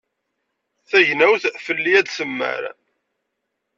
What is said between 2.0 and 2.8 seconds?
temmar.